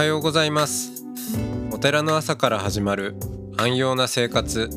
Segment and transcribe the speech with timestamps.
[0.00, 1.04] はようございます。
[1.70, 3.16] お寺の朝から始まる
[3.58, 4.70] 安養な生活。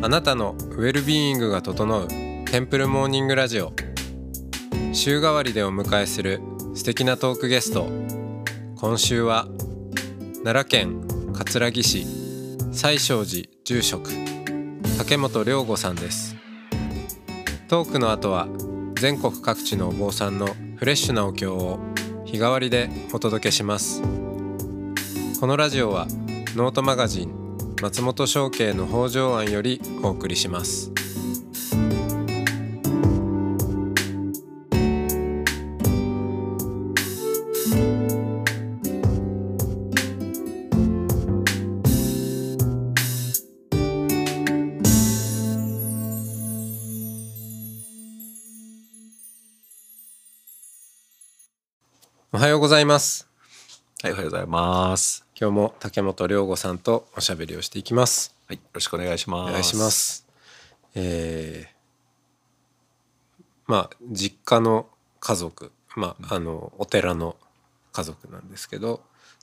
[0.00, 3.72] あなたのウェルビーイングが整うテンプルモーニングラジオ。
[4.92, 6.40] 週替わりでお迎えする
[6.76, 7.88] 素敵なトークゲスト。
[8.76, 9.48] 今週は
[10.44, 12.04] 奈良県葛城市
[12.70, 14.12] 西勝寺住職
[14.98, 16.36] 竹本良吾さんです。
[17.66, 18.46] トークの後は
[19.00, 20.46] 全国各地のお坊さんの
[20.76, 21.80] フレッシュなお経を
[22.24, 24.00] 日替わりでお届けします。
[25.40, 26.08] このラジオは
[26.56, 30.90] ノートマガジン松本商家の北条庵よりお送りします。
[52.32, 53.27] おはようございます。
[54.00, 55.26] はい、おはようございます。
[55.34, 59.50] 今日も竹本良吾さんとおしゃべりをしていきますはい、よろしくお願いします。
[59.50, 59.90] お願いしま。
[59.90, 60.24] す。
[60.94, 61.78] えー
[63.66, 64.86] まあ実家の
[65.18, 67.34] 家族、まああのお寺の
[67.92, 69.02] 家族なんですけど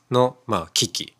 [0.09, 1.13] のまあ危機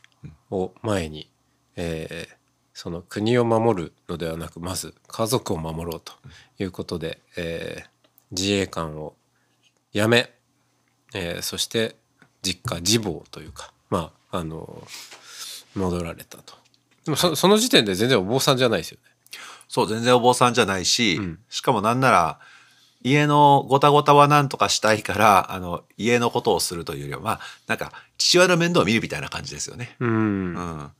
[0.49, 1.30] を前に、
[1.75, 2.36] えー
[2.73, 6.14] その国を守るのではなくまず家族を守ろうと
[6.59, 7.89] いうことで、えー
[8.31, 9.14] 自衛官を
[9.94, 10.31] 辞め、
[11.14, 11.97] えーそして
[12.46, 14.88] 実家自亡というかまああの
[15.76, 16.54] 戻られたと。
[17.06, 19.16] でもそその時点で全然お坊さんじゃないですよね。
[19.68, 22.40] そう、全然お坊さんじゃないし、うんしかもなんなら、
[23.04, 29.95] 家のごたごたはなんとかしたいから、あの、家のことをするというよりは、まあ、なんか、父親の面倒を見るみたいな感じですよね。
[30.00, 30.92] うん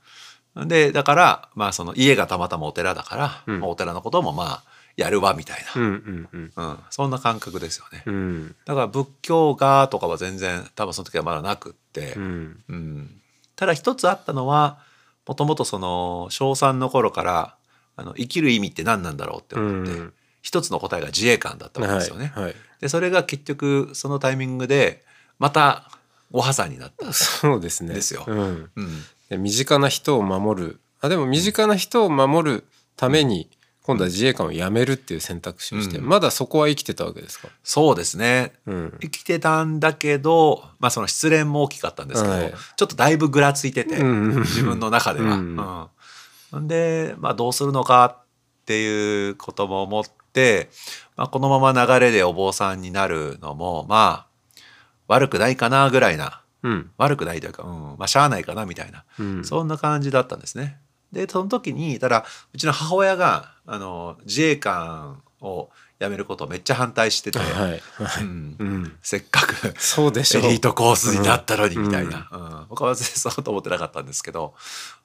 [0.54, 0.68] うん。
[0.68, 6.64] で、だから、まあ、その、家がたまたまお寺だから、うんまあお寺のこともまあ、やるわ、みたいうんうんうんな。
[6.64, 6.78] うん。
[6.90, 8.02] そんな感覚ですよね。
[8.06, 13.20] うんだから、仏教がとかは全然、多分その時はまだなくって、うんうん、
[13.56, 14.78] ただ一つあったのは
[15.26, 17.56] もともとその小3の頃から
[17.96, 20.12] あの生きる意味って何なんだろうって思って、うん
[20.42, 22.30] 一つの答えが自衛官だったわけですよね。
[22.36, 25.02] はいはいでそれが結局そのタイミングで
[25.40, 25.90] また
[26.30, 27.12] ご破産になった。
[27.12, 27.94] そうですね。
[27.94, 32.64] ですようん、うん、で身近な人を守るあでも身近な人を守る
[32.96, 33.48] ために
[33.86, 36.08] 今度は自衛官を辞めるっていう選択肢をして、うん。
[36.08, 37.48] まだそこは生きてたわけですか？
[37.62, 38.52] そうですね。
[38.66, 42.54] うん、生きてたんだけど、まあ、その失恋も大きかったんですけど、はい。
[42.76, 45.34] ちょっとだいぶぐらついてて、自分の中では。
[45.34, 45.56] うん。
[45.56, 48.24] うんで、まあ、どうするのかっ
[48.66, 50.70] ていうことも思って、
[51.16, 54.60] まあ、このまま流れでお坊さんになるのもまあ
[55.08, 56.42] 悪くないかなぐらいな。
[56.62, 56.90] うん。
[56.98, 57.96] 悪くないというか、うん。
[57.98, 59.44] まあ、しゃあないかなみたいな、うん。
[59.44, 60.78] そんな感じだったんですね。
[61.16, 67.80] でその時にただうちの母親があの自衛官を辞めることをめっちゃ反対してて、はいはい、
[68.20, 68.56] うん。
[68.58, 70.44] うん、せっかくそうでしょう。
[70.44, 71.86] エリートコースになったのにうん。
[71.86, 72.66] みたいな、うん。
[72.68, 74.54] 僕は全然そうと思ってなかったんですけど。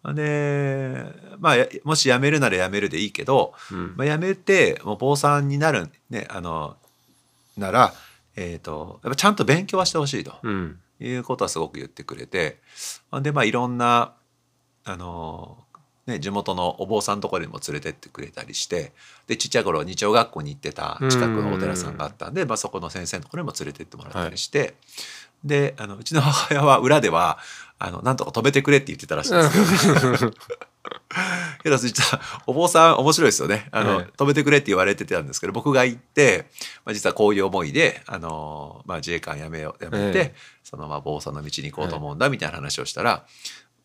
[0.04, 1.06] で
[1.40, 3.94] まあやもし辞めるなら辞めるでいいけど、うん。
[3.96, 6.76] まあ、辞めてもう坊さんになる、ね、あの
[7.58, 7.94] なら、
[8.36, 10.34] えー、とやっぱちゃんと勉強はしてほしいと。
[10.44, 10.78] うん。
[11.00, 12.60] いうことはすごく言ってくれて。
[13.22, 14.14] でまあいろんな
[14.84, 15.61] あの、
[16.08, 18.92] ね、地元のお坊さんのところにも連れてってくれたりして
[19.28, 24.74] でちっちゃい頃日曜学校に行ってた近くのお寺さんがあったんで、まあ、そこの先生のところにも連れてってもらったりして、
[25.44, 27.40] であのうちの母親は裏では
[27.80, 30.34] あのなんとか止めてくれって言ってたらしいんです けど。
[31.64, 33.68] けど実はお坊さん面白いですよね。
[33.72, 34.06] あの、はい。
[34.18, 36.46] 止めてくれって言われてたんですけど僕が行って、
[36.86, 40.36] まあ、実はこういう思いであの、まあ、自衛官辞めよう辞めて、ええ。
[40.64, 43.26] そのまあ坊さんの道に行こうと思うんだみたいな話をしたら、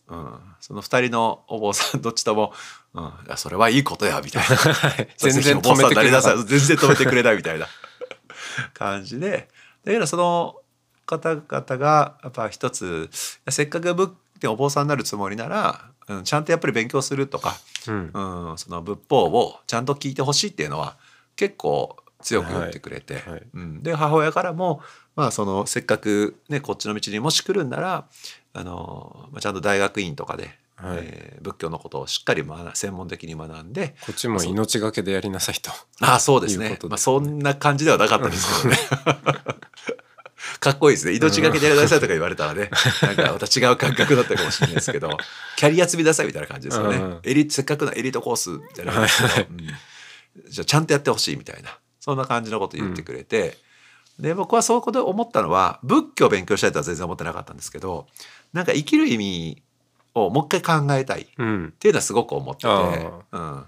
[0.08, 2.52] うん、その二人のお坊さんどっちとも
[2.94, 4.56] 「うん、それはいいことや」みたいな。
[4.56, 5.08] はい。
[5.18, 6.22] 全然止めてくれれない。
[6.22, 7.66] 全然止めてくれないみたいな。
[8.72, 9.48] 感じで。
[9.84, 10.56] だけどその
[11.06, 11.44] 方々
[11.78, 13.10] がやっぱ一つ
[13.48, 17.92] せっかく仏でお坊さんになるつもりなら、うん、ちゃんとやっぱり勉強するとか、た。
[17.92, 18.50] うん。
[18.50, 20.96] うん、その仏法をちゃんと聞いてほしいっていうのは
[21.36, 23.30] 結構強く言ってくれて、はい。
[23.32, 23.42] はい。
[23.54, 24.82] うん、で母親からも、
[25.16, 28.06] まあ、そのせっかく、ね、こっちの道にもし来るんなら
[28.52, 30.98] あの、まあ、ちゃんと大学院とかで、はい。
[31.00, 35.70] えー仏教のことをしっかり学専門的に学んでこっちも命がけでやりなさいと。
[36.00, 36.70] ああそうですね。
[36.70, 36.78] ね。
[36.88, 38.78] まあ、そんな感じではなかったですけどね。
[40.58, 41.12] かっこいいですね。
[41.14, 42.70] 命がけでやりなさいとか言われたらね
[43.02, 45.16] なんかまた違う感覚だったかもしれないですけど
[45.56, 50.50] キャリア積みなさいみたいな感じですよね、うんエリせっかくのエリートコースみたいな感じですけど、うん。
[50.50, 53.58] じゃあちゃんとやってほしいみたいなそんな感じのこと言ってくれて、
[54.18, 58.06] で僕はそういうことで思ったのは仏教を勉強したいとは全然思ってなかったんですけど
[58.52, 59.62] なんか生きる意味
[60.14, 61.74] をもう一回考えたいっうん。
[61.78, 63.64] ていうのはすごく思ってて、あうん、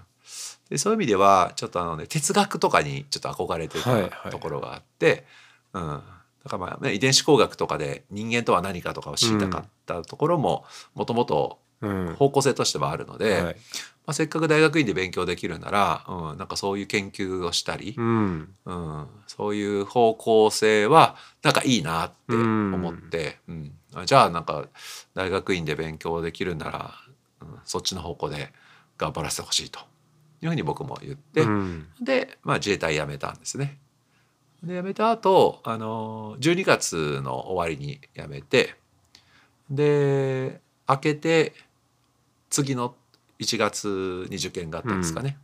[0.69, 4.11] でそういう意味ではちょっとあの、ね、哲学とかにちょっと憧れてはいはい。
[4.23, 5.25] たところがあって、
[5.73, 6.01] うん、だ
[6.43, 10.65] だからまあ、ね、遺伝子工学とかで人間とは何かとかを知りたかったところも
[10.95, 13.55] もともとうん方向性としてはあるので、はい
[14.09, 18.55] まあ、せっかく大学院で勉強できるなら、うん、なんかそういう研究をしたり、うん。
[18.65, 23.71] うん、そういう方向性はなんかいいなって思って、うん。
[23.93, 24.65] あじゃあなんか
[25.13, 26.95] 大学院で勉強できるなら、
[27.41, 28.51] うん、そっちの方向で
[28.97, 29.79] 頑張らせてほしいと。
[30.41, 31.87] いうふうに僕も言って、うん。
[32.01, 33.77] で、まあ、自衛隊辞めたんですね。
[34.63, 38.73] で辞めた後あの12月の終わりに辞めて
[39.69, 41.53] で明けて
[42.49, 42.95] 次の
[43.39, 45.37] 1月に受験があったんですかね。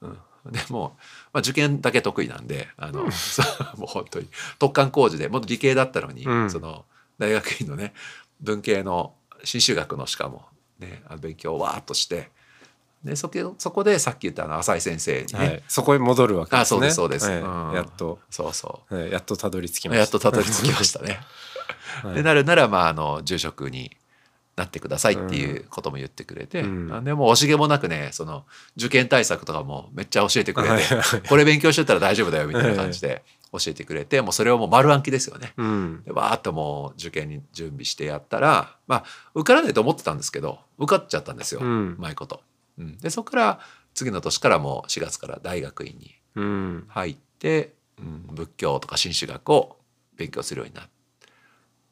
[0.00, 0.18] うん。
[0.52, 1.00] でもう、
[1.32, 3.42] まあ、受験だけ得意なんであの そ
[3.76, 4.28] うもう本当に
[4.60, 6.50] 突貫工事でもっと理系だったのに、うん。
[6.50, 6.84] その
[7.18, 7.94] 大学院のね
[8.40, 10.46] 文系の新修学のしかも、
[10.78, 12.30] ね、あの勉強をわーっとして
[13.04, 16.62] でそこそこでさっき言ったあの浅井先生にね、はい、そこへ戻るわけですね。
[16.62, 17.28] あそうですそうです。
[17.28, 17.72] はいうん。
[17.74, 18.94] やっと、そうそう。
[18.96, 20.00] はいやっとたどり着きました。
[20.00, 21.20] やっとたどり着きましたね。
[22.02, 22.14] はい。
[22.16, 23.96] でなるならまああの住職に
[24.56, 28.44] なってくださいっていうことも言ってくれて、うんあでもう惜しげもなくねその
[28.76, 33.22] 受験対策とかもめっちゃ教えてくれて、これ勉強してたら大丈夫だよみたいな感じで
[33.52, 35.52] 教えてくれてもうそれをもう丸暗記ですよね。
[35.58, 36.02] うん。
[36.04, 39.04] でわーっともう受験に準備してやったらまあ
[39.34, 42.40] 受からないと思ってたんですけど受かっちゃったんですよ、ううんまいこと。
[42.78, 43.60] うん、でそこから
[43.94, 46.84] 次の年からもう4月から大学院にうん。
[46.88, 49.76] 入って、うん、仏教とか新宗学を
[50.16, 50.88] 勉強するようになっ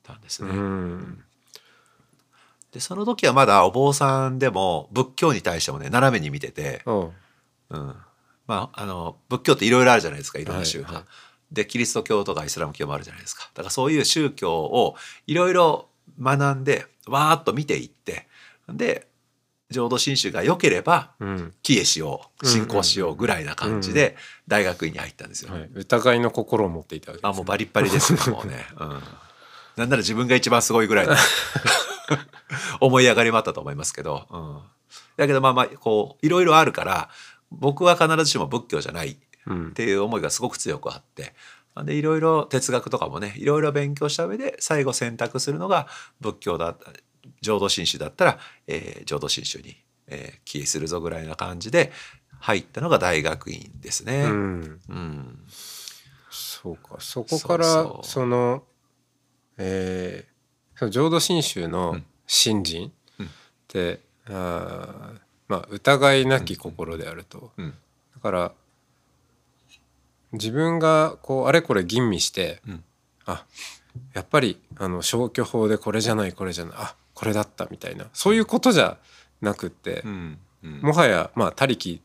[0.03, 0.55] たんですうね。
[0.55, 1.25] ん。
[2.75, 7.13] でその時はまだお坊さんでも仏教に対してもね斜めに見てて、おう
[7.71, 7.95] うん、
[8.49, 10.93] まああの仏教っていろいろあるじゃないですかいろんな宗派。
[10.95, 11.11] はいは
[11.53, 13.49] でキリスト教とかイスラム教もあるじゃないですか。
[13.55, 14.97] だからそういう宗教を
[15.29, 15.87] いろいろ
[16.21, 18.27] 学んでわーっと見ていって
[18.69, 19.07] で
[19.71, 21.55] 浄土真宗が良ければうん。
[21.63, 24.17] 帰依しよう信仰しようぐらいな感じで
[24.49, 25.53] 大学院に入ったんですよ。
[25.53, 25.71] はい。
[25.75, 27.31] 疑いの心を持っていたわけです、ね。
[27.31, 28.89] あもうバリッバリですねもうね、うん、
[29.77, 31.15] なんなら自分が一番すごいぐらいの
[32.81, 34.63] 思い上がりもあったと思いますけど、うん、
[35.17, 37.11] だけどまあまあこういろいろあるから
[37.51, 39.17] 僕は必ずしも仏教じゃないっ
[39.47, 39.75] うん。
[39.75, 41.35] ていう思いがすごく強くあって
[41.85, 45.89] でいろいろ哲学とかもねいろいろ勉強した上で最後選択するのが
[46.21, 46.93] 仏教だった
[47.41, 51.93] 浄土真宗だったら、えー浄土真宗に、えー帰依するぞぐらいな感じで
[52.41, 54.25] 入ったのが大学院ですね。
[54.25, 54.81] うん。
[54.89, 55.45] うん
[56.31, 56.97] そうか。
[57.01, 58.65] そこからその
[59.59, 60.34] えー
[60.77, 62.05] その浄土真宗のうん。
[62.27, 63.27] 信心うん。
[63.27, 63.31] っ
[63.69, 67.53] て、あーまあ疑いなき心であると。
[67.59, 67.75] うん。
[68.15, 68.53] だから
[70.33, 72.85] 自分がこうあれこれ吟味して、うん。
[73.27, 73.45] あ
[74.13, 78.97] やっぱりあの消去法でこれじゃないこれじゃないあこれだったみたいなそういうことじゃ
[79.41, 80.39] なくって、うん。
[80.63, 80.81] うん。
[80.81, 82.01] もはやまあ他力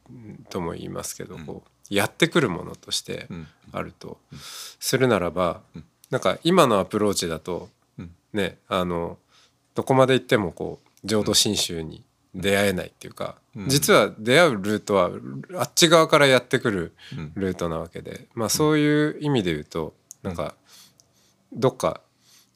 [0.50, 1.46] とも言いますけど、うん。
[1.46, 3.48] こうやってくるものとしてうん。
[3.72, 5.84] あるとするならば、うん。
[6.10, 7.70] なんか今のアプローチだとうん
[8.34, 9.18] ねあの
[9.76, 12.04] どこまで行ってもこう浄土真宗に
[12.36, 13.70] 出会えないっていうか、うん。
[13.70, 15.10] 実は出会うルートは
[15.58, 17.32] あっち側からやってくるうん。
[17.36, 20.56] ルートなわけで、まあ、そういう意味で言うとなんか
[21.52, 22.02] どっか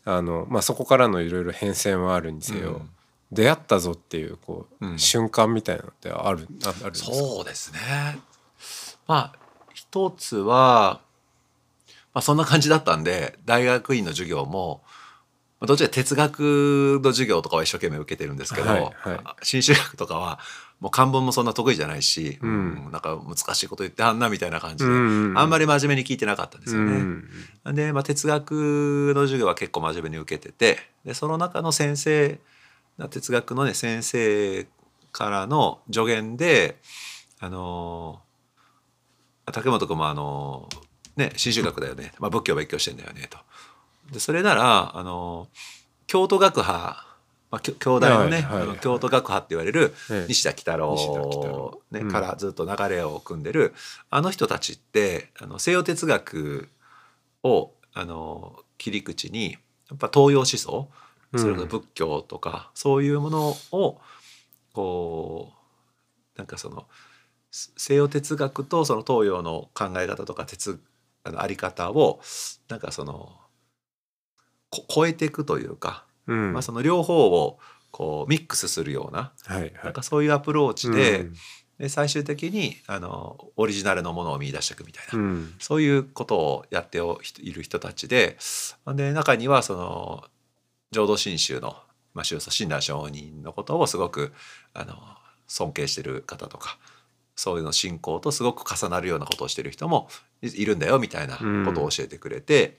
[0.05, 2.89] あの、まあ、そこからのいろいろ変遷はあるにせよ、うん。
[3.31, 4.99] 出会ったぞっていうこう、うん。
[4.99, 7.13] 瞬間みたいなのってあるああるんですか？
[7.13, 7.79] そうですね。
[9.07, 9.39] まあ
[9.73, 11.01] 一つは、
[12.13, 14.92] まあ、そんな感じだったんで大学院の授業もまあ
[15.65, 18.91] どっちか哲学の授業とかは一生懸命受けてるんですけど、はいはい。
[19.43, 20.39] 新修学とかは
[20.79, 22.89] もう漢文もそんな得意じゃないし、うん。
[22.91, 26.91] なんか難しいこと言ってあんなみたいな感じで、うんあんまり真面目に聞いてなかったんですよね。
[27.65, 32.39] うんで、まあ、哲学の授業は結構真面目に受けててでその中の先生
[33.09, 34.67] 哲学のね先生
[35.13, 36.77] からの助言で
[37.39, 43.37] あのー竹本君もあのーね新宗学だよね、まあ、仏教を勉強してんだよねと。
[44.11, 45.73] でそれならあのー
[46.05, 47.07] 京都学派、
[47.49, 48.61] まあ、京大のね、はいはい。
[48.63, 50.25] あの京都学派って言われるええ。
[50.27, 51.81] 西田喜太郎西田喜太郎。
[51.91, 53.73] ねうんからずっと流れを組んでる
[54.11, 56.69] あの人たちってあの西洋哲学
[57.43, 60.87] をあの切り口にやっぱ東洋思想
[61.35, 63.99] それこそ仏教とか、そういうものを
[64.71, 65.51] こ
[66.35, 66.85] うなんかその
[67.49, 70.79] す西洋哲学とその東洋の考え方とか哲
[71.23, 72.19] あのあり方を
[72.69, 73.42] なんかそのこ
[74.87, 76.53] 超えていくというか、うん。
[76.53, 77.59] まあ、その両方を
[77.91, 81.33] こうミックスするようなはいはないんかそういうアプローチで,、うん。
[81.77, 85.53] で最終的にあのオリジナルのものを見出していくみたいな、うん。
[85.59, 88.37] そういうことをやっておいる人たちで
[88.87, 90.23] で中にはその
[90.91, 91.75] 浄土真宗の、
[92.13, 94.31] まあ、宗祖親鸞上人のことをすごく
[94.73, 94.95] あの
[95.47, 96.77] 尊敬してる方とか
[97.35, 100.07] そういうの信仰とすごく重なるようなことをしてる人も
[100.41, 102.77] いいるんだよみたいなことを教えてくれて、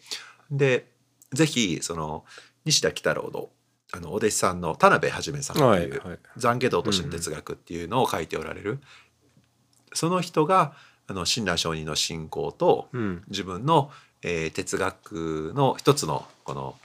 [0.51, 0.94] で
[1.33, 2.25] ぜひその
[2.65, 3.49] 西田喜太郎の
[3.93, 8.81] あのお弟子さんの田辺はじめさんとはいいうはい懺悔道としての哲学っていうのを書いておられる、
[9.93, 10.75] その人が
[11.07, 13.23] あの親鸞上人の信仰とうん。
[13.29, 13.91] 自分の、
[14.23, 16.77] えー哲学の一つのこの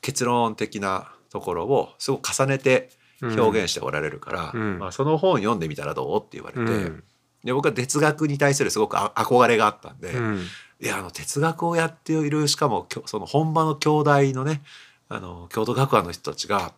[0.00, 2.90] 結論的なところをすごく重ねて
[3.20, 4.78] 表現しておられるから、うん。
[4.78, 7.04] まあ、その本読んでみたらどうって言われて、うん。
[7.44, 10.42] で僕は哲学に対するすごくあ憧れがあったんで、うん
[10.80, 14.62] いやあの哲学をやっているしかもその本場の京大のね
[15.08, 16.72] あの京都学科の人たちが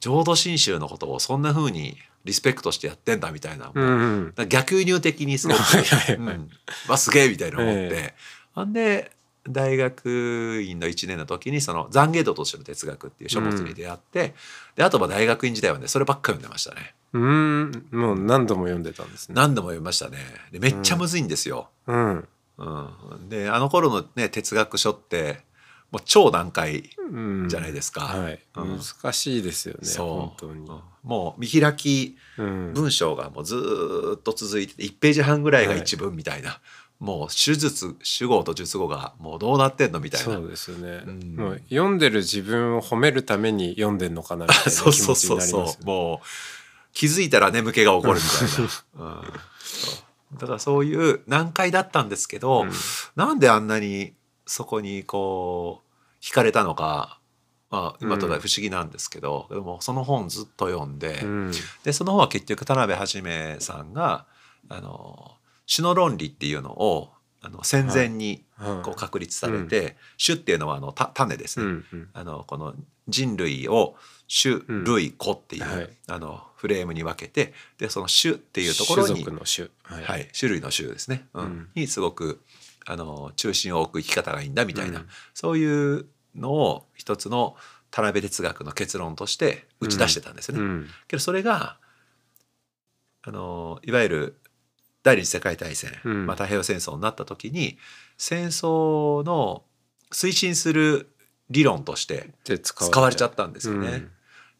[0.00, 4.48] 浄土真宗のことをそんな風にリスペクトしてやってんだみたいな、うんうん。
[4.48, 5.58] 逆輸入的にすごく
[6.18, 6.50] うん。
[6.88, 8.14] わすげえみたいな思って、え
[8.54, 9.12] ほんで
[9.48, 14.34] 大学院の1年の時にその懺悔道としての哲学っていう書物に出会って、
[14.76, 16.94] であとは大学院時代はねそればっか読んでましたね。
[17.12, 17.86] うん。
[17.90, 19.34] もう何度も読んでたんですね。
[19.34, 20.18] 何度も読みましたね。
[20.52, 21.96] でめっちゃむずいんですよ、うん。
[21.96, 22.28] うん
[23.28, 25.40] であの頃のね哲学書って
[25.92, 27.48] もう超難解うん。
[27.48, 28.78] じゃないですか、はい、うん。
[28.78, 30.06] 難しいですよねそう。
[30.08, 30.52] 本当に。
[30.60, 30.80] うん。
[31.02, 32.72] もう見開きうん。
[32.72, 36.60] 文章がもうずーっと続いてて1ページ半ぐらいが一文みたいな、
[36.98, 40.34] もう手術主語と述語がもうどうなってんのみたいな。
[40.34, 41.36] そうですよね、うん。
[41.36, 45.82] もう読んでる自分を褒めるために読んでんのかなみたいな気そうそう持ちにそうそなりますよね。
[45.82, 45.86] う。
[45.86, 46.26] もう
[46.94, 49.22] 気づいたら眠気が起こるみたいな、 うん。
[49.62, 52.70] そうだからそういう難解だったんですけど、うん。
[53.16, 54.14] なんであんなに
[54.46, 57.20] そこにこう惹かれたのか、
[57.70, 61.52] まあ、今とな不思議なんですけど、でもその本ずっと読んで、うん。
[61.84, 64.26] でその本は結局田辺はじめさんが
[64.68, 65.32] あの
[65.72, 67.10] 種の論理っていうのを
[67.40, 68.84] あの戦前にはい。
[68.84, 72.08] こう確立されて、種っていうのはあのた種ですね、うんうん。
[72.12, 72.74] あのこの
[73.08, 73.96] 人類を
[74.32, 75.90] 種うん類子っていう、はい。
[76.06, 79.68] あのフレームに分けてでその種っていうところ種に族の種。
[79.82, 81.44] はい、はい、種類の種ですね、うん。
[81.44, 81.68] うん。
[81.74, 82.40] にすごく
[82.86, 85.08] あの中心を置く生き方がいいんだみたいな、うん。
[85.34, 87.56] そういうのを一つの
[87.90, 90.60] 田辺哲学の結論として打ち出してたんですね。
[90.60, 90.88] うん。
[91.08, 91.76] けどそれが
[93.22, 94.38] あのいわゆる
[95.02, 96.26] 第二次世界大戦、うん。
[96.26, 97.76] まあ、太平洋戦争になった時に
[98.16, 99.64] 戦争の
[100.10, 101.08] 推進する
[101.50, 104.08] 理論としてで使使われちゃっったんですよね。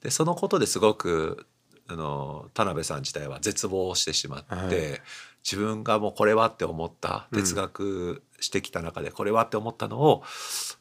[0.02, 1.46] でそのことですごく
[1.88, 5.00] あの田辺さん自体は絶望してしまって、はい。
[5.44, 7.38] 自分がもうこれはって思ったうん。
[7.40, 10.22] 哲学してきた中でこれはって思ったのを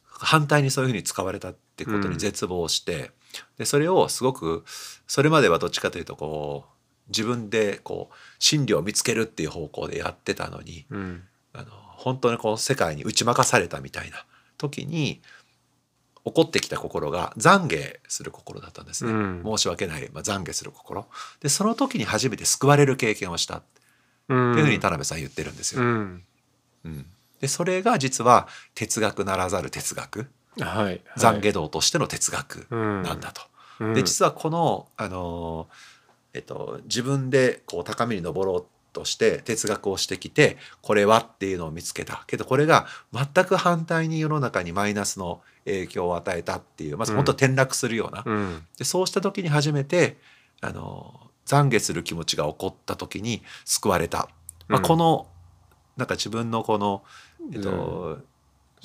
[0.04, 3.10] 反対にそういうふうに使われたってことに絶望して、
[3.58, 4.64] でそれをすごく
[5.06, 11.22] それまではどっちかというとこう自分でこう真理を見つけるっていう方向でやってたのにうん。
[11.54, 14.24] あの本当にこの世界に打ち負かされたみたいな
[14.58, 15.20] 時に
[16.24, 19.42] 起こってきた心が懺悔する心だったんですね、うん。
[19.44, 21.06] 申し訳ない、まあ、懺悔する心。
[21.40, 23.58] でその時に初めて救われる経験をした。
[23.58, 23.66] って
[24.28, 24.58] うん。
[24.58, 25.82] いうふうに田辺さん言ってるんですよ。
[25.82, 26.22] うん。
[26.84, 27.06] うん。
[27.40, 30.30] でそれが実は哲学ならざる哲学。
[30.60, 30.84] はい。
[30.84, 31.02] はい。
[31.16, 33.02] 懺悔道としての哲学うん。
[33.02, 33.42] なんだと。
[33.80, 33.94] うん。
[33.94, 35.68] で実はこの、あの
[36.34, 42.24] えっと、自分でこう高みに登ろうとして哲学をしてきてこれはっていうのを見つけた。
[42.26, 48.66] けどこれが全く反対に世の中にマイナスの影響を与えたっていうまず本当転落するような、うん。
[48.78, 50.16] でそうした時に初めて
[50.60, 54.28] あの懺悔する気持ちが起こった時に救われた、
[54.68, 54.86] まあ、うん。
[54.86, 55.26] この
[55.96, 57.02] なんか自分のこの、
[57.52, 58.18] えっと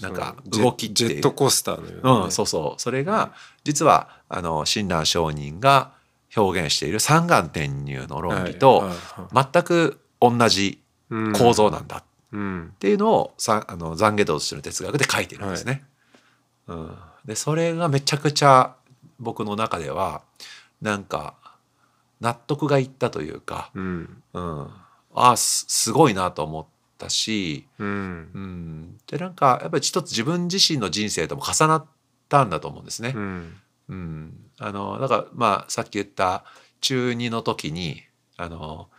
[0.01, 0.63] なんかそう。
[0.63, 1.10] 動きっていう。
[1.10, 2.25] ジェットコースターのようなね。
[2.25, 2.81] うん、そうそう。
[2.81, 5.93] それが実はあの親鸞上人が
[6.36, 11.34] 表現している三眼転入の論理とはいはい全く同じうん。
[11.34, 11.98] 構造なんだ。
[11.98, 12.03] っ
[12.34, 12.74] うん。
[12.79, 15.86] ていうのをさあの懺悔道としての哲学で書いてるんですね。
[16.67, 18.75] うん、でそれがめちゃくちゃ
[19.19, 20.21] 僕の中では
[20.81, 21.36] なんか
[22.19, 24.24] 納得がいったというか、うん。
[24.33, 24.62] うん、
[25.13, 26.65] ああすすごいなと思っ
[26.97, 27.88] たし、うん。
[27.88, 31.86] うん、でなんかやっぱり一つ自分自身の人生とも重なっ
[32.29, 33.13] たんだと思うんですね。
[33.15, 33.57] うん。
[33.89, 36.43] うん、あのだからまあさっき言った
[36.81, 38.03] 中2の時に
[38.36, 38.89] あの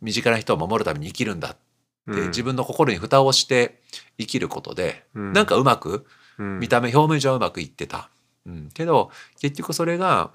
[0.00, 1.58] 身近な人を守るために生きるんだって、
[2.06, 2.28] うん。
[2.28, 3.80] 自分の心に蓋をして
[4.18, 5.32] 生きることで、うん。
[5.32, 6.04] なんかうまくうん
[6.40, 8.10] 見た目表面上はうまくいってた、
[8.46, 10.30] うん、けど結局それが、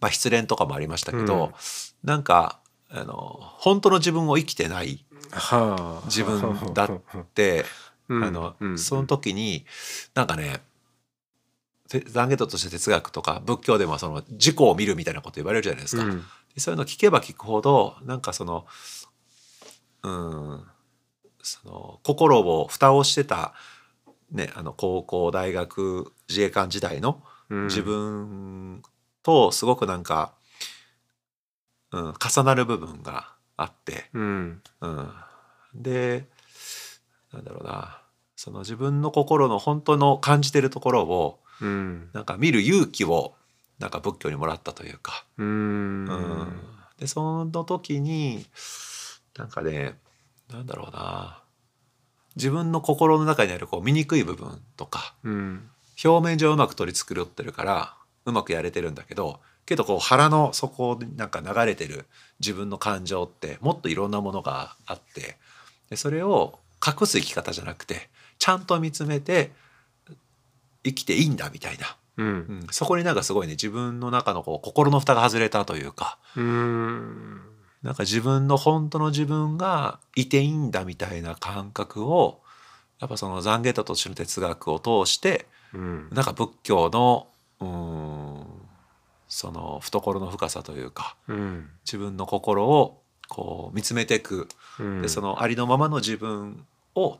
[0.00, 1.52] まあ、失恋とかもありましたけど、うん。
[2.02, 6.06] なんかあの本当の自分を生きてないはあ。
[6.06, 7.64] 自分だって
[8.08, 8.24] うん。
[8.24, 8.78] あの、うん。
[8.78, 9.64] その時に
[10.14, 10.60] なんかね
[11.88, 16.04] て懺悔道として哲学とか仏教でもその自己を見るみたいなこと言われるじゃないですか。
[16.04, 16.24] うん。
[16.54, 18.66] でそういうの聞けば聞くほどなんかその
[20.02, 20.64] うん
[21.42, 23.54] その心を蓋をしてた、
[24.30, 27.66] ね、あの高校大学自衛官時代のうん。
[27.66, 28.82] 自分
[29.22, 30.34] とすごくなんか、
[31.92, 34.10] うん、重なる部分があって。
[34.12, 34.62] うん。
[34.80, 35.12] うん、
[35.74, 36.26] で
[37.32, 38.00] なんだろうな。
[38.36, 42.10] その自分の心の本当の感じてるところをうん。
[42.12, 43.34] なんか見る勇気を
[43.78, 45.46] なんか仏教にもらったというか、うん。
[45.46, 46.60] うん。
[46.98, 48.46] でその時に
[49.36, 49.98] なんかね
[50.50, 51.43] なんだろうな
[52.36, 55.70] 自分の心の中にあるこう醜い部分とかうん
[56.02, 57.94] 表面上うまく取り繕ってるから
[58.26, 62.06] うまくやれてるんだけどけどこう腹の底になんか流れてる
[62.40, 65.36] 自分の感情ってもっといろんなものがあって
[65.90, 69.52] でそれを隠す生き方じゃなくてちゃんと見つめて
[70.84, 72.26] 生きていいんだみたいな、うん。
[72.26, 76.18] うん、そこになんかすごいね自分の中のこう心の蓋が外れたというか。
[76.36, 77.40] うん
[77.84, 82.40] なんか自分の本当の自分がいていいんだみたいな感覚を
[82.98, 86.08] やっぱその懺悔ととしての哲学を通してうん。
[86.10, 87.28] なんか仏教の
[87.60, 88.46] うーん
[89.28, 91.68] その懐の深さというかうん。
[91.84, 94.48] 自分の心をこう見つめていく、
[94.80, 95.02] うん。
[95.02, 96.64] でそのありのままの自分
[96.94, 97.18] を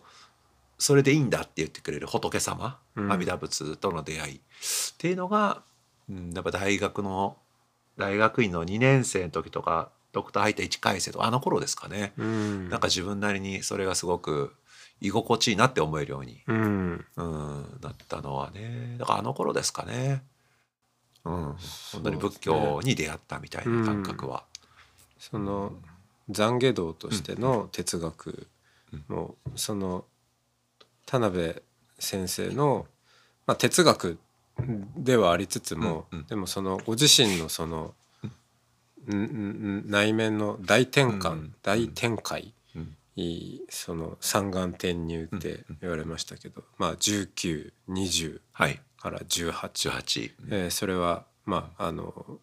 [0.78, 3.12] それでいいんだって言ってくれる仏様、うん。
[3.12, 4.34] 阿弥陀仏との出会い。
[4.36, 4.40] っ
[4.96, 5.62] ていうのが、
[6.08, 7.36] うん、やっぱ大学の
[7.98, 12.70] 大学院の2年生の時とかドクター入った1回生とかあの頃ですかね、うん。
[12.70, 14.54] なんか自分なりにそれがすごく
[15.00, 17.04] 居心地いいなって思えるようにうん。
[17.16, 18.96] うん、なったのはね。
[18.98, 20.22] だからあの頃ですかね、
[21.24, 21.34] うん、
[21.92, 24.44] 本当に仏教に出会ったみたいな感覚は。
[25.18, 25.72] その
[26.30, 28.46] 懺悔道としての哲学
[29.08, 30.04] もその
[31.06, 31.54] 田辺
[31.98, 32.86] 先生の、
[33.46, 34.18] まあ、哲学
[34.96, 36.26] ではありつつも、うんうん。
[36.26, 37.92] でもそのご自身のその、んん
[39.06, 41.54] 内面の大転換、うん。
[41.62, 42.96] 大展開、うん。
[43.16, 48.80] いいその三眼転入って言われましたけど、まあ1920はい。
[48.98, 52.40] から18、18、えーそれはまああの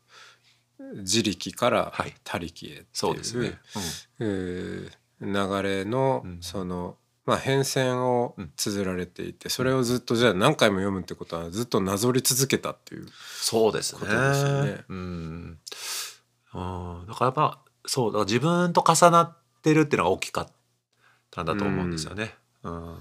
[0.97, 2.13] 自力からはい。
[2.23, 3.59] 他力へってそうですね。
[4.19, 6.37] 流れのうん。
[6.41, 13.07] その、まあ、変遷を綴られていてそれをずっとじゃあ何回も読むってことはずっとなぞり続けたっていう。
[13.39, 14.83] そうですね。
[14.89, 15.59] うん、
[16.53, 20.47] うん、だからやっぱそうだから自分と重なってるっていうのが大きかっ
[21.31, 22.33] たんだと思うんですよね。
[22.63, 22.97] うん。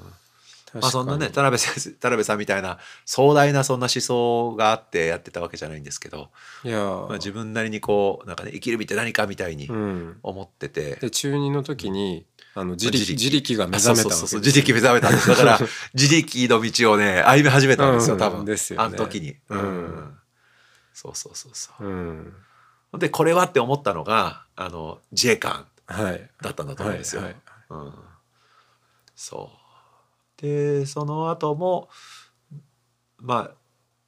[0.74, 6.30] まあそんなね田辺先生田辺さんみたいな壮大なそんな思想があってやってたわけじゃないんですけど、
[6.64, 13.56] いやー、まあ、自分なりにこうなんかね生きるみって何かみたいにうん、思ってて、で中二の時にあの自力自力。
[13.56, 15.58] が目覚めたそう自力目覚めたんですだから
[15.94, 18.20] 自力の道をね歩み始めたんですようん。
[18.20, 18.84] 多分、ですよね。
[18.84, 20.14] あの時に、うん。
[20.94, 21.84] そうそうそうそう。
[21.84, 22.34] うん、
[22.98, 26.30] でこれはって思ったのがあの自衛官はい。
[26.40, 27.22] だったんだと思うんですよ、
[29.16, 29.50] そ
[30.38, 30.42] う。
[30.42, 31.88] でその後も
[33.18, 33.54] まあ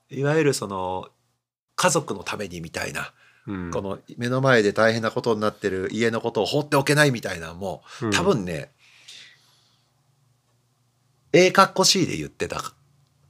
[0.08, 1.08] いわゆるその
[1.74, 3.12] 家族のためにみたいな、
[3.46, 8.10] うん、この目の前で大変なことになってる家のことを放っておけないみたいなのもうん。
[8.10, 8.70] 多分ね、
[11.32, 12.62] ええかっこしいで言ってた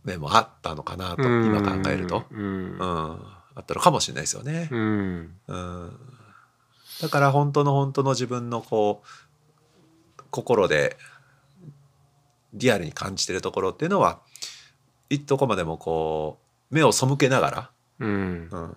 [0.04, 2.78] 面もあったのかなと今考えると、うん。
[2.78, 4.68] うんあったのかもしれないですよね。
[4.70, 5.34] うん。
[5.46, 5.98] うん。
[7.00, 10.96] だから本当の本当の自分のこう心で
[12.54, 14.20] リアルに感じてるところっていうのは
[15.10, 16.38] いどこまでもこ
[16.70, 18.48] う目を背けながら、うん。
[18.50, 18.76] うん、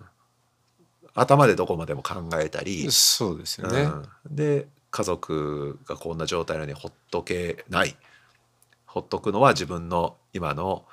[1.14, 3.82] 頭でどこまでも考えたり、そうですよね。
[3.82, 4.08] うん。
[4.30, 7.96] で家族がこんな状態なのにほっとけない。
[8.86, 10.86] ほっとくのは自分の今の、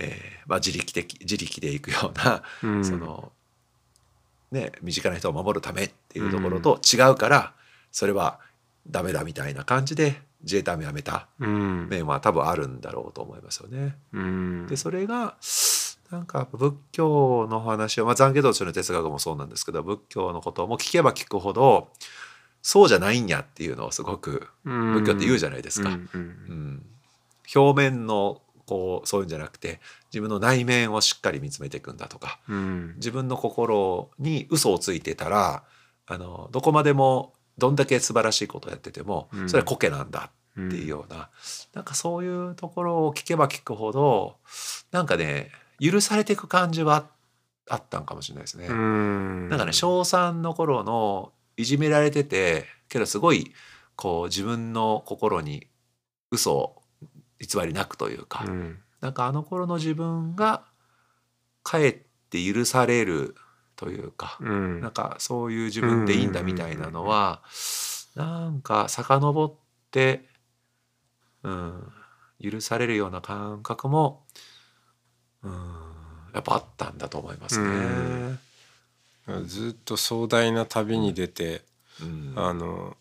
[0.00, 2.84] えーまあ、自力的自力でいくような、うん。
[2.84, 3.32] その
[4.50, 7.54] ね身近な人を守るためっていうところと違うから、
[7.92, 8.40] それは
[8.88, 11.88] ダメだみたいな感じで自衛隊も辞めたうん。
[11.88, 13.96] 面は多分あるんだろうと思いますよね。
[14.12, 14.66] うん。
[14.66, 15.36] でそれが
[16.10, 21.88] なんか仏教の話を、まあ、懺悔道中の哲学もそうなんですけど仏教のことも聞けば聞くほど
[22.62, 25.90] そうじゃないんやっていうのをすごく仏教って言うじゃないですか。
[25.90, 26.20] うんうん。
[26.20, 26.86] うん。
[27.54, 29.80] 表面のこうそういうんじゃなくて
[30.12, 32.94] 自分の内面をしっかり見つめていくんだとかうん。
[32.98, 35.64] 自分の心に嘘をついてたら
[36.06, 39.48] あのどこまでもどんだけ素晴らしいことをやっててもうん。
[39.48, 41.30] それは苔なんだっていうような、
[41.74, 44.36] なんかそういうところを聞けば聞くほど
[44.92, 47.08] なんかね許されていく感じは
[47.68, 48.68] あったんかもしれないですね。
[48.68, 49.48] うん。
[49.48, 53.52] なんかね小3の頃のいじめられててけどすごい
[53.96, 55.66] こう自分の心に
[56.30, 56.79] 嘘を
[57.40, 58.78] 偽りなくというか、うん。
[59.00, 60.64] なんかあの頃の自分が
[61.62, 61.96] かえっ
[62.28, 63.34] て許される
[63.76, 64.80] というか、うん。
[64.80, 67.42] なんかそういう自分でいいんだみたいなのは、
[68.14, 69.54] なんか遡っ
[69.90, 70.28] て、
[71.42, 71.92] うん、
[72.42, 74.24] 許されるような感覚も、
[75.42, 75.52] うん、
[76.34, 78.38] やっぱあったんだと思いますね。
[79.46, 81.62] ずっと壮大な旅に出て、
[82.02, 82.34] うん。
[82.36, 82.96] あの、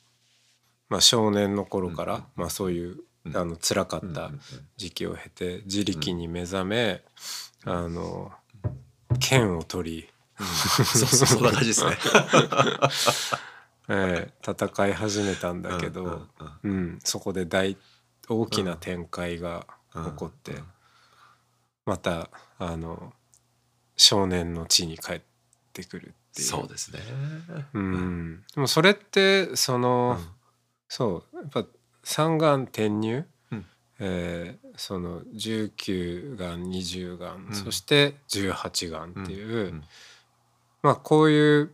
[0.87, 2.99] まあ、少年の頃から、うんまあ、そういううん
[3.33, 4.31] あの辛かった
[4.77, 7.03] 時期を経て自力に目覚め、
[7.65, 8.31] あの
[9.19, 11.97] 剣を取り、そうそうそんな感じですね。
[13.91, 16.27] えー戦い始めたんだけど、
[16.63, 17.77] うんそこで大
[18.27, 20.55] 大きな展開が起こって、
[21.85, 23.13] またあの
[23.97, 25.21] 少年の地に帰っ
[25.73, 26.47] てくるっていう。
[26.47, 26.99] そうですね。
[27.73, 30.27] うん、でもそれってその、うん。
[30.91, 31.65] そうやっぱ
[32.09, 33.65] 三眼転入、うん。
[33.99, 37.53] えーその19眼20眼、うん。
[37.53, 39.83] そして18眼っていう、ん。
[40.81, 41.69] まあこういう、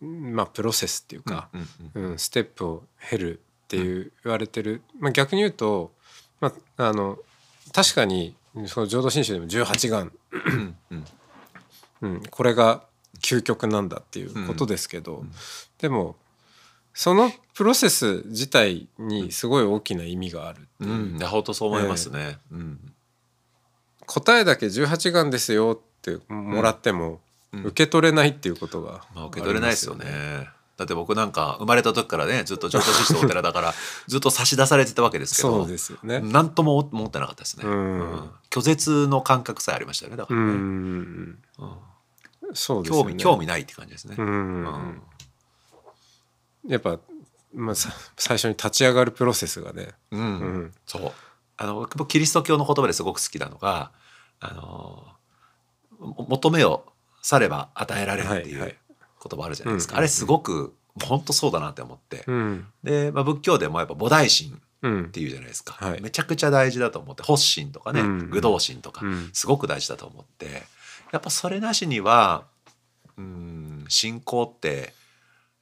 [0.00, 2.18] まあ、プロセスっていうか、うんうんうん。
[2.18, 5.90] ステップを経るっていう言われてる、まあ、逆に言うと、
[6.40, 7.18] まあ、あの
[7.72, 10.76] 確かにその浄土真宗でも18眼、うん。
[10.90, 11.04] うん。
[12.02, 12.84] うん、これが
[13.22, 15.32] 究極なんだっていうことですけど、ん。
[15.78, 16.14] でも
[16.98, 22.38] そのプロセス自体にすごい大きな意味があるう、うん、いや本当そう思いますね。
[22.50, 22.92] うん。
[24.04, 27.20] 答えだけ18眼ですよってもらっても
[27.52, 27.60] うん。
[27.66, 30.48] 受け取れないっていうことがまあ受け取れないですよね。
[30.76, 33.74] だって僕なんか生まれた時からねずっと浄土真宗お寺だから
[34.08, 36.18] ずっと差し出されてたわけですけどそうですよね。
[36.18, 38.30] 何とも思ってなかったですね、うん。
[38.50, 40.56] 拒絶の感覚さえありましたよねだかうらね、ん。
[40.56, 41.38] うん。
[42.54, 43.04] そうですよね。
[43.04, 44.26] 興味興味ないって感じですね、うん。
[44.26, 45.02] うん
[46.68, 46.98] やっぱ、
[47.54, 50.20] まあ、さ最初に立ち上がるプロセスがね、うん。
[50.20, 50.74] うん。
[50.86, 51.12] そう。
[51.56, 53.90] あの僕キリスト教の言葉ですごく好きなのが
[54.38, 55.04] あの
[55.98, 56.84] も求めを
[57.20, 58.78] されば与えられるっていうはいはい。
[59.28, 59.98] 言葉あるじゃないですか、うん。
[59.98, 62.66] あれすごく本当そうだなって思って、うん。
[62.84, 65.04] で、まあ、仏教でもやっぱ菩提心うん。
[65.06, 66.00] っていうじゃないですか、はい。
[66.00, 68.30] めちゃくちゃ大事だと思って発心とかね、うん。
[68.30, 69.30] 愚道心とかうん。
[69.32, 70.62] すごく大事だと思って。
[71.10, 72.44] やっぱそれなしには
[73.16, 74.92] うん信仰って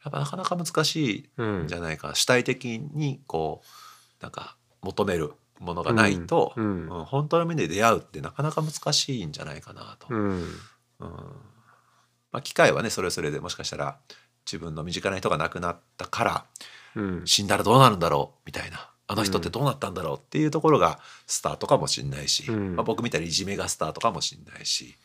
[0.07, 1.67] やっぱなかなか難しいん。
[1.67, 6.65] じゃないか、主体的にこうなんか求めるものがないと、うん。
[6.65, 6.99] うん。
[6.99, 10.07] うん本当の意味で出会うってなかなか難しいんじゃないかなと。
[10.11, 10.21] うん。
[11.01, 11.09] うん。
[12.31, 13.99] まあ、機会はねそれはそれでもしかしたら
[14.45, 16.45] 自分の身近な人が亡くなったから
[16.95, 17.23] うん。
[17.27, 18.89] 死んだらどうなるんだろうみたいな。
[19.09, 22.77] あの人ってどうなったんだろうっていうところがスタートかもしれないし、うん。
[22.77, 24.97] まあ、僕みたいにいじめがスタートかもしれないし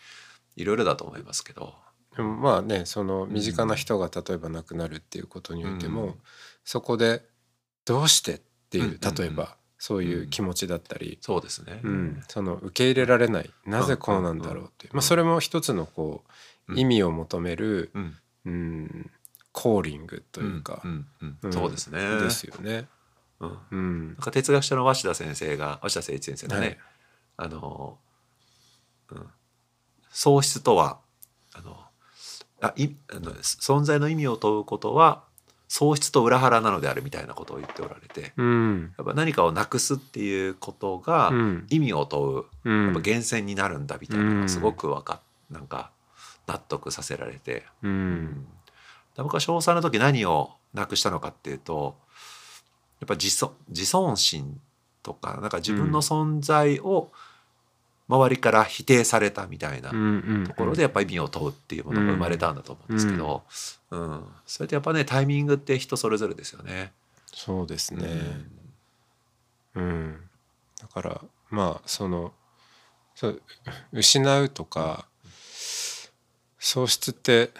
[0.55, 1.73] いろいろだと思いますけど。
[2.21, 6.15] でもまあねその身近な人が例えば亡くなるっていうことにおいても、うん。
[6.63, 7.27] そこで
[7.83, 9.15] 「どうして?」っていううんうんうん。
[9.15, 12.23] 例えばそういう気持ちだったり、そうですね、うん。
[12.27, 13.51] その受け入れられない。
[13.65, 16.23] なぜこうなんだろうっていう、まあ、それも一つのこ
[16.67, 16.79] ううん。
[16.79, 18.17] 意味を求める、うん。
[18.45, 19.11] うん、
[19.51, 21.37] コーリングというか、うんうん。
[21.41, 21.53] うん。
[21.53, 21.99] そうですね。
[22.19, 22.87] ですよね。
[23.39, 23.57] うん。
[23.71, 24.07] うん。
[24.09, 26.77] なんか哲学者の鷲田先生が鷲田誠一先生のね、はい。
[27.37, 27.97] あの、
[29.09, 29.27] うん、
[30.11, 30.99] 喪失とは
[31.53, 31.90] あの
[32.61, 35.23] あいあの存在の意味を問うことは
[35.67, 38.93] 喪失と裏腹なのであるみたいなことを言っておられてうん。
[38.97, 41.67] やっぱ何かをなくすっていうことがうん。
[41.69, 42.85] 意味を問ううん。
[42.85, 45.19] やっぱ源泉になるんだみたいなのがすごくわかっ
[45.51, 45.91] なんか
[46.47, 48.23] 納得させられて、ううん。
[48.25, 48.47] ん
[49.17, 51.97] 僕は小3の時何をなくしたのかっていうと
[53.01, 54.59] やっぱ自尊自尊心
[55.03, 57.11] とかなんか自分の存在を
[58.11, 63.43] 周りから否定されたみたいなうんうんところでやっぱ意味を問うっていうものが生まれたんだと思うんですけど、
[63.91, 64.25] うん。
[64.45, 66.91] それってやっぱねタイミングって人それぞれですよね。
[67.33, 68.05] そうですね。
[69.75, 70.19] うん、
[70.81, 72.33] だからまあその
[73.15, 73.41] そう
[73.93, 75.05] 失うとか
[76.59, 77.51] 喪失って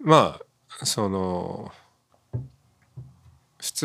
[0.00, 0.40] ま
[0.80, 1.79] あその普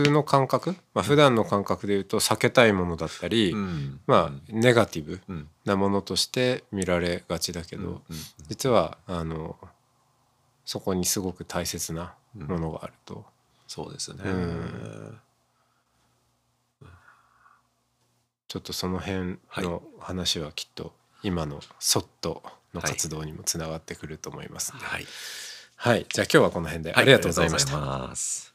[0.03, 3.99] 通の感覚、まあ普段の感覚で言うと避けたいものだったり、うん。
[4.07, 5.47] まあネガティブうん。
[5.63, 7.93] なものとして見られがちだけど、うん。
[7.93, 8.01] うん。
[8.49, 9.57] 実はあの
[10.65, 13.25] そこにすごく大切なものがあると。
[13.67, 14.17] そうですね。
[14.25, 15.17] うん。
[18.47, 24.79] ちょっとその辺の話はきっと今のそっとの活動にもつながってくると思いますね。
[24.81, 25.05] はい、
[25.75, 27.73] はい、じゃあ今日はこの辺ではありがとうございました。
[27.73, 28.54] い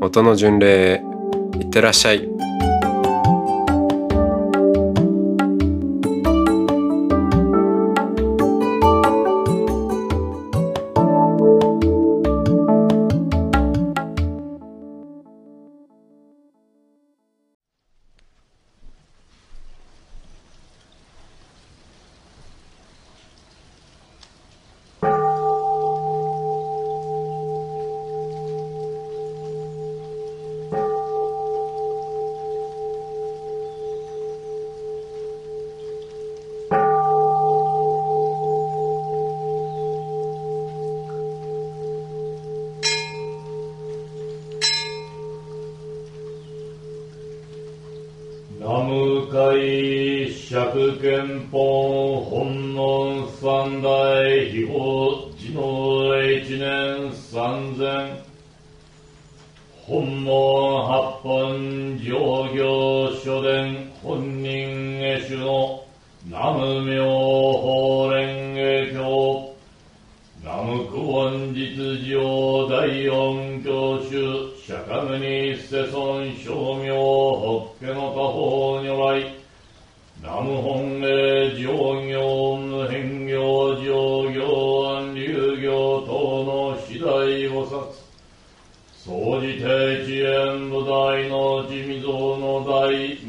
[0.00, 1.02] 音の巡礼
[1.58, 2.35] いってらっしゃい。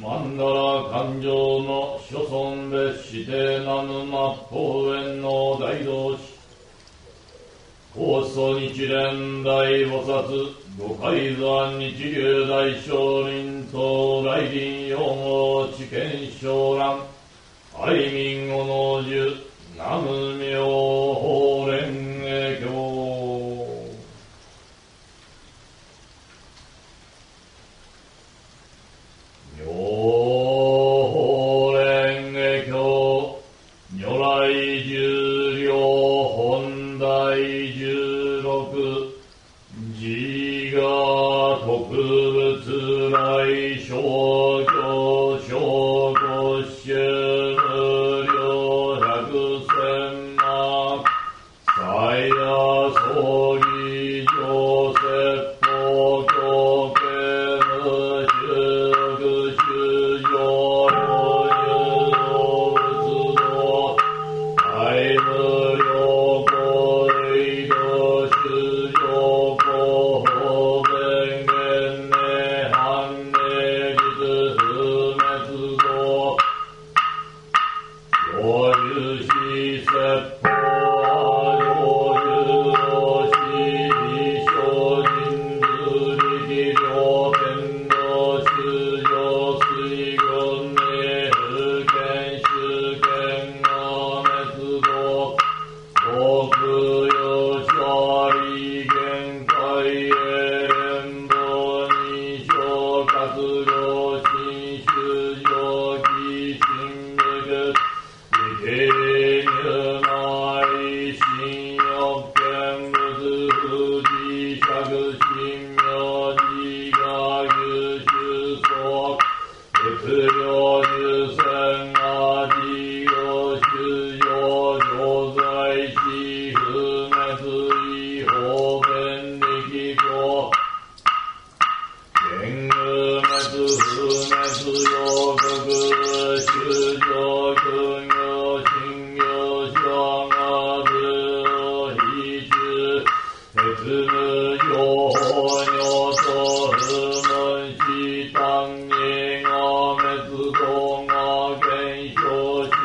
[0.02, 6.24] マンダラ勘定の諸村別指定ぬま公園の大同士。
[7.94, 12.92] 高祖日蓮大菩薩五海山日流大聖
[13.24, 17.00] 林と来臨養護知見昇乱
[17.80, 19.36] 愛民五の樹
[19.76, 20.97] 南無明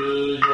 [0.03, 0.52] good.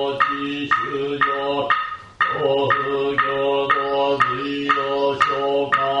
[0.00, 1.68] お行、
[2.38, 3.26] 豆腐行
[3.66, 4.72] の随の
[5.16, 5.26] 召
[5.70, 5.97] 喚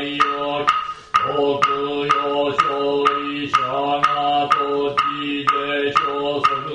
[0.00, 0.06] 国
[2.06, 3.58] 有所以者
[4.00, 4.56] が土
[4.94, 6.67] 地で小村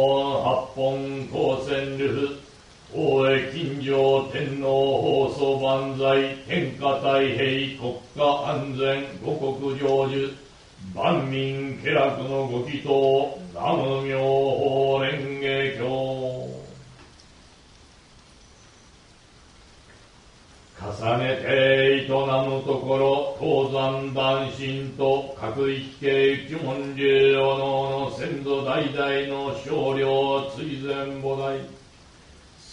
[0.00, 2.30] 八本高専流
[2.90, 9.04] 大江金城天皇放送万歳天下太平国家安全。
[9.22, 10.28] 五国成就
[10.94, 13.28] 万民家楽のご祈祷。
[13.52, 15.44] 南無妙法蓮華
[15.76, 16.60] 経。
[20.80, 27.19] 重ねて営むところ東山男神と各域系一門流。
[28.80, 31.60] 先祖代々の少量追善母大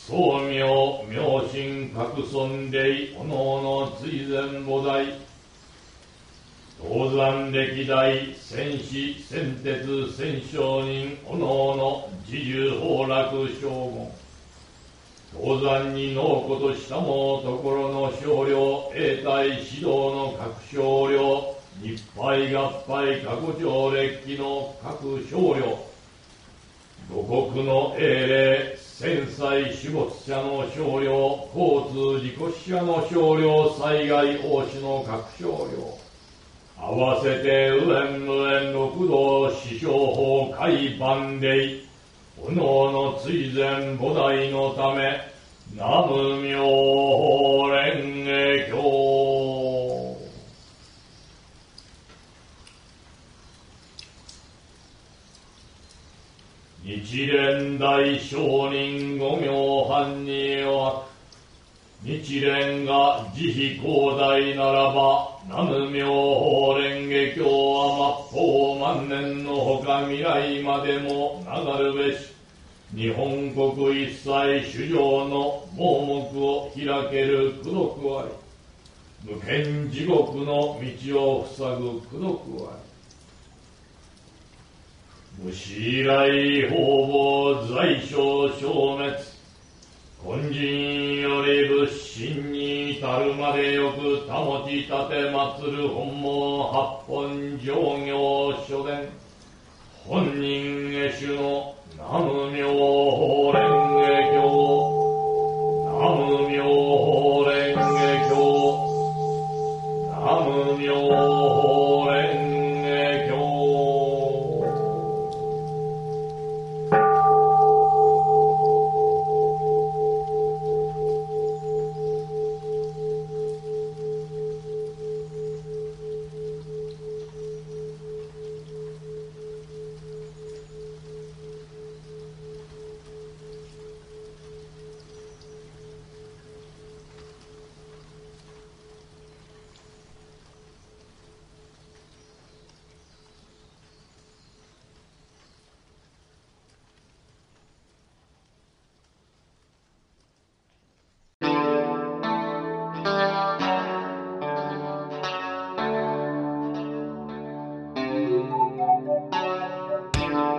[0.08, 5.04] 宗明明神各尊霊おのおの追善母大
[6.82, 14.10] 東山歴代戦士戦鉄戦商人おのおの自重崩落将
[15.34, 25.87] 軍東山に農子としたもところの少量永代指導の各少量日配合配過去上列記の各少量。
[27.10, 35.98] 五国の英霊戦災死没者の少量交通事故死者の少量災害応死の各少量。
[36.78, 41.80] 合わせて右縁無縁六道師匠法海万霊
[42.40, 45.22] おのの追善菩提のため、
[45.72, 49.18] 南無妙法蓮華経。
[56.88, 58.38] 日蓮大聖
[58.72, 59.50] 人五名
[59.88, 61.06] 半には、
[62.04, 72.34] 日蓮が慈悲広大ならば、南無妙法蓮華経は末法万年のほか未来までも流るべし。
[72.96, 74.24] 日本国一切
[74.72, 78.24] 主上の盲目を開ける功徳あ
[79.24, 79.34] り。
[79.34, 82.87] 無権地獄の道を塞ぐ功徳あり。
[85.40, 89.14] 無視来方々在所消滅。
[90.26, 94.94] 根人より仏心に至るまでよく保ち立て
[95.30, 99.08] 祀る本望八本上行所伝。
[100.08, 103.37] 本人下手の南無妙法